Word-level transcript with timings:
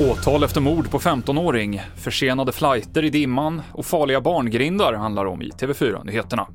Åtal 0.00 0.44
efter 0.44 0.60
mord 0.60 0.90
på 0.90 0.98
15-åring, 0.98 1.80
försenade 1.96 2.52
flighter 2.52 3.04
i 3.04 3.10
dimman 3.10 3.62
och 3.72 3.86
farliga 3.86 4.20
barngrindar 4.20 4.92
handlar 4.92 5.24
om 5.24 5.42
i 5.42 5.50
TV4-nyheterna. 5.50 6.46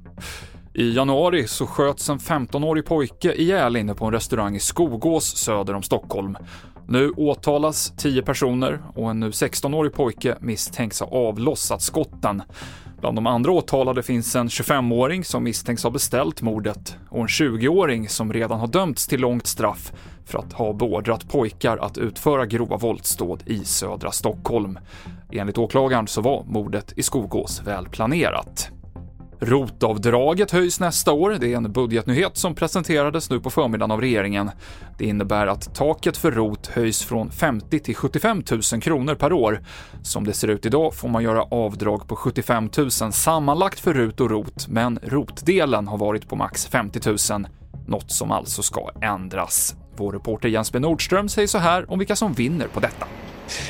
I 0.73 0.91
januari 0.93 1.47
så 1.47 1.67
sköts 1.67 2.09
en 2.09 2.19
15-årig 2.19 2.85
pojke 2.85 3.33
ihjäl 3.33 3.75
inne 3.75 3.93
på 3.93 4.05
en 4.05 4.11
restaurang 4.11 4.55
i 4.55 4.59
Skogås 4.59 5.37
söder 5.37 5.73
om 5.73 5.83
Stockholm. 5.83 6.37
Nu 6.87 7.09
åtalas 7.09 7.93
10 7.97 8.21
personer 8.21 8.81
och 8.95 9.09
en 9.09 9.19
nu 9.19 9.29
16-årig 9.29 9.93
pojke 9.93 10.35
misstänks 10.39 10.99
ha 10.99 11.07
avlossat 11.07 11.81
skotten. 11.81 12.41
Bland 13.01 13.17
de 13.17 13.27
andra 13.27 13.51
åtalade 13.51 14.03
finns 14.03 14.35
en 14.35 14.47
25-åring 14.47 15.23
som 15.23 15.43
misstänks 15.43 15.83
ha 15.83 15.89
beställt 15.89 16.41
mordet 16.41 16.97
och 17.09 17.21
en 17.21 17.27
20-åring 17.27 18.09
som 18.09 18.33
redan 18.33 18.59
har 18.59 18.67
dömts 18.67 19.07
till 19.07 19.19
långt 19.21 19.47
straff 19.47 19.91
för 20.25 20.39
att 20.39 20.53
ha 20.53 20.73
beordrat 20.73 21.29
pojkar 21.29 21.77
att 21.77 21.97
utföra 21.97 22.45
grova 22.45 22.77
våldsdåd 22.77 23.43
i 23.45 23.63
södra 23.65 24.11
Stockholm. 24.11 24.79
Enligt 25.31 25.57
åklagaren 25.57 26.07
så 26.07 26.21
var 26.21 26.43
mordet 26.43 26.93
i 26.95 27.03
Skogås 27.03 27.61
välplanerat. 27.65 28.71
Rotavdraget 29.39 30.51
höjs 30.51 30.79
nästa 30.79 31.11
år. 31.11 31.37
Det 31.39 31.53
är 31.53 31.57
en 31.57 31.71
budgetnyhet 31.71 32.37
som 32.37 32.55
presenterades 32.55 33.29
nu 33.29 33.39
på 33.39 33.49
förmiddagen 33.49 33.91
av 33.91 34.01
regeringen. 34.01 34.51
Det 34.97 35.05
innebär 35.05 35.47
att 35.47 35.75
taket 35.75 36.17
för 36.17 36.31
rot 36.31 36.67
höjs 36.67 37.03
från 37.03 37.31
50 37.31 37.79
till 37.79 37.95
75 37.95 38.43
000 38.71 38.81
kronor 38.81 39.15
per 39.15 39.33
år. 39.33 39.61
Som 40.03 40.23
det 40.23 40.33
ser 40.33 40.47
ut 40.47 40.65
idag 40.65 40.93
får 40.93 41.09
man 41.09 41.23
göra 41.23 41.41
avdrag 41.41 42.07
på 42.07 42.15
75 42.15 42.69
000 42.77 42.91
sammanlagt 42.91 43.79
för 43.79 43.93
RUT 43.93 44.19
och 44.19 44.29
ROT, 44.29 44.67
men 44.67 44.99
rotdelen 45.03 45.87
har 45.87 45.97
varit 45.97 46.29
på 46.29 46.35
max 46.35 46.67
50 46.67 46.99
000, 47.33 47.47
något 47.87 48.11
som 48.11 48.31
alltså 48.31 48.63
ska 48.63 48.89
ändras. 49.01 49.75
Vår 49.95 50.11
reporter 50.11 50.49
Jens 50.49 50.71
B. 50.71 50.79
Nordström 50.79 51.29
säger 51.29 51.47
så 51.47 51.57
här 51.57 51.91
om 51.91 51.99
vilka 51.99 52.15
som 52.15 52.33
vinner 52.33 52.67
på 52.67 52.79
detta. 52.79 53.05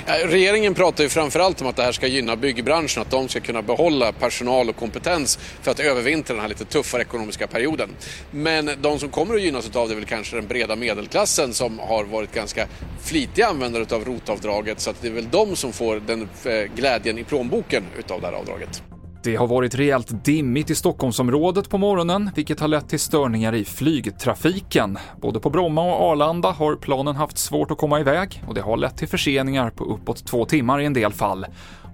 Regeringen 0.05 0.73
pratar 0.73 1.03
ju 1.03 1.09
framförallt 1.09 1.61
om 1.61 1.67
att 1.67 1.75
det 1.75 1.83
här 1.83 1.91
ska 1.91 2.07
gynna 2.07 2.35
byggbranschen, 2.35 3.01
att 3.01 3.11
de 3.11 3.29
ska 3.29 3.39
kunna 3.39 3.61
behålla 3.61 4.11
personal 4.11 4.69
och 4.69 4.75
kompetens 4.75 5.39
för 5.61 5.71
att 5.71 5.79
övervintra 5.79 6.33
den 6.33 6.41
här 6.41 6.49
lite 6.49 6.65
tuffare 6.65 7.01
ekonomiska 7.01 7.47
perioden. 7.47 7.89
Men 8.31 8.71
de 8.81 8.99
som 8.99 9.09
kommer 9.09 9.35
att 9.35 9.41
gynnas 9.41 9.75
av 9.75 9.87
det 9.87 9.93
är 9.93 9.95
väl 9.95 10.05
kanske 10.05 10.35
den 10.35 10.47
breda 10.47 10.75
medelklassen 10.75 11.53
som 11.53 11.79
har 11.79 12.03
varit 12.03 12.33
ganska 12.33 12.67
flitiga 13.03 13.47
användare 13.47 13.95
av 13.95 14.05
rotavdraget 14.05 14.79
så 14.79 14.89
att 14.89 15.01
det 15.01 15.07
är 15.07 15.11
väl 15.11 15.29
de 15.31 15.55
som 15.55 15.73
får 15.73 15.99
den 15.99 16.29
eh, 16.45 16.75
glädjen 16.75 17.17
i 17.17 17.23
plånboken 17.23 17.83
utav 17.97 18.21
det 18.21 18.27
här 18.27 18.33
avdraget. 18.33 18.83
Det 19.23 19.35
har 19.35 19.47
varit 19.47 19.75
rejält 19.75 20.25
dimmigt 20.25 20.69
i 20.69 20.75
Stockholmsområdet 20.75 21.69
på 21.69 21.77
morgonen, 21.77 22.31
vilket 22.35 22.59
har 22.59 22.67
lett 22.67 22.89
till 22.89 22.99
störningar 22.99 23.55
i 23.55 23.65
flygtrafiken. 23.65 24.97
Både 25.21 25.39
på 25.39 25.49
Bromma 25.49 25.81
och 25.81 26.11
Arlanda 26.11 26.51
har 26.51 26.75
planen 26.75 27.15
haft 27.15 27.37
svårt 27.37 27.71
att 27.71 27.77
komma 27.77 27.99
iväg 27.99 28.43
och 28.47 28.53
det 28.53 28.61
har 28.61 28.77
lett 28.77 28.97
till 28.97 29.07
förseningar 29.07 29.69
på 29.69 29.83
uppåt 29.83 30.25
två 30.25 30.45
timmar 30.45 30.79
i 30.79 30.85
en 30.85 30.93
del 30.93 31.13
fall. 31.13 31.45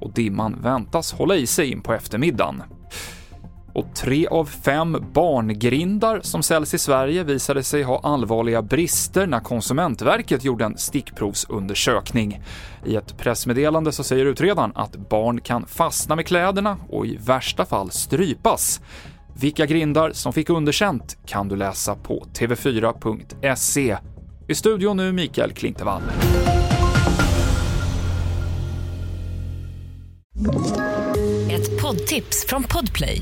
Och 0.02 0.14
dimman 0.14 0.62
väntas 0.62 1.14
hålla 1.14 1.36
i 1.36 1.48
sig 1.48 1.72
in 1.72 1.82
på 1.82 1.94
eftermiddagen. 1.94 2.64
Och 3.76 3.96
tre 3.96 4.28
av 4.28 4.46
fem 4.46 4.98
barngrindar 5.14 6.20
som 6.24 6.44
säljs 6.44 6.74
i 6.74 6.78
Sverige 6.78 7.24
visade 7.24 7.64
sig 7.64 7.84
ha 7.84 8.00
allvarliga 8.04 8.62
brister 8.62 9.28
när 9.28 9.40
Konsumentverket 9.40 10.44
gjorde 10.44 10.66
en 10.66 10.78
stickprovsundersökning. 10.78 12.42
I 12.86 12.96
ett 12.96 13.18
pressmeddelande 13.18 13.92
så 13.92 14.04
säger 14.04 14.26
utredaren 14.26 14.72
att 14.76 14.96
barn 15.10 15.42
kan 15.42 15.66
fastna 15.66 16.16
med 16.16 16.26
kläderna 16.26 16.78
och 16.90 17.06
i 17.06 17.18
värsta 17.18 17.66
fall 17.66 17.92
strypas. 17.92 18.82
Vilka 19.40 19.66
grindar 19.66 20.12
som 20.12 20.34
fick 20.34 20.50
underkänt 20.50 21.18
kan 21.26 21.48
du 21.48 21.56
läsa 21.56 21.96
på 21.96 22.26
tv4.se. 22.34 23.98
I 24.48 24.56
studion 24.56 24.98
nu 24.98 25.12
Mikael 25.12 25.52
Klintevall. 25.52 26.02
Ett 31.52 31.82
poddtips 31.82 32.46
från 32.48 32.64
Podplay. 32.64 33.22